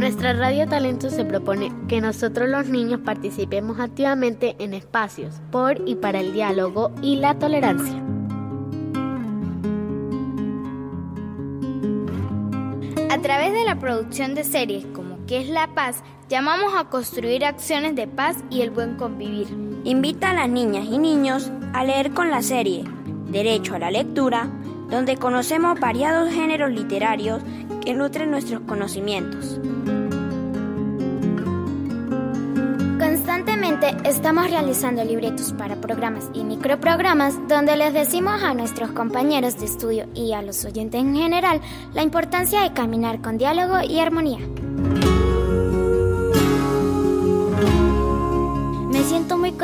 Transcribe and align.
Nuestra 0.00 0.32
Radio 0.32 0.66
Talento 0.66 1.10
se 1.10 1.26
propone 1.26 1.70
que 1.86 2.00
nosotros 2.00 2.48
los 2.48 2.66
niños 2.66 3.00
participemos 3.04 3.78
activamente 3.80 4.56
en 4.58 4.72
espacios 4.72 5.42
por 5.52 5.86
y 5.86 5.94
para 5.94 6.20
el 6.20 6.32
diálogo 6.32 6.90
y 7.02 7.16
la 7.16 7.38
tolerancia. 7.38 8.02
A 13.10 13.18
través 13.20 13.52
de 13.52 13.66
la 13.66 13.78
producción 13.78 14.34
de 14.34 14.44
series 14.44 14.86
como 14.86 15.18
¿Qué 15.26 15.42
es 15.42 15.50
la 15.50 15.74
paz?, 15.74 16.02
llamamos 16.30 16.72
a 16.74 16.88
construir 16.88 17.44
acciones 17.44 17.94
de 17.94 18.06
paz 18.06 18.38
y 18.48 18.62
el 18.62 18.70
buen 18.70 18.96
convivir. 18.96 19.48
Invita 19.84 20.30
a 20.30 20.34
las 20.34 20.48
niñas 20.48 20.86
y 20.86 20.96
niños 20.96 21.52
a 21.74 21.84
leer 21.84 22.12
con 22.12 22.30
la 22.30 22.40
serie 22.40 22.84
Derecho 23.30 23.74
a 23.74 23.78
la 23.78 23.90
Lectura, 23.90 24.48
donde 24.90 25.16
conocemos 25.16 25.78
variados 25.78 26.32
géneros 26.32 26.70
literarios 26.70 27.42
que 27.84 27.94
nutren 27.94 28.30
nuestros 28.30 28.60
conocimientos. 28.62 29.60
Constantemente 32.98 33.96
estamos 34.04 34.50
realizando 34.50 35.02
libretos 35.04 35.52
para 35.54 35.80
programas 35.80 36.28
y 36.34 36.44
microprogramas 36.44 37.36
donde 37.48 37.76
les 37.76 37.94
decimos 37.94 38.42
a 38.42 38.52
nuestros 38.52 38.90
compañeros 38.90 39.58
de 39.58 39.66
estudio 39.66 40.06
y 40.14 40.32
a 40.32 40.42
los 40.42 40.64
oyentes 40.64 41.00
en 41.00 41.16
general 41.16 41.60
la 41.94 42.02
importancia 42.02 42.62
de 42.62 42.72
caminar 42.72 43.22
con 43.22 43.38
diálogo 43.38 43.80
y 43.80 44.00
armonía. 44.00 44.40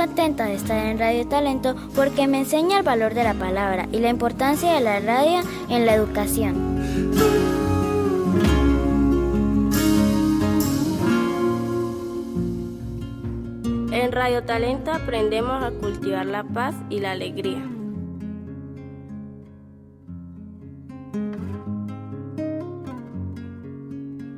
Contenta 0.06 0.46
de 0.46 0.54
estar 0.54 0.86
en 0.86 1.00
Radio 1.00 1.26
Talento 1.26 1.74
porque 1.94 2.28
me 2.28 2.38
enseña 2.38 2.78
el 2.78 2.84
valor 2.84 3.12
de 3.12 3.24
la 3.24 3.34
palabra 3.34 3.88
y 3.90 3.98
la 3.98 4.08
importancia 4.08 4.74
de 4.74 4.80
la 4.80 5.00
radio 5.00 5.40
en 5.68 5.84
la 5.84 5.94
educación. 5.94 6.54
En 13.92 14.12
Radio 14.12 14.44
Talento 14.44 14.92
aprendemos 14.92 15.64
a 15.64 15.72
cultivar 15.72 16.26
la 16.26 16.44
paz 16.44 16.76
y 16.88 17.00
la 17.00 17.10
alegría. 17.10 17.68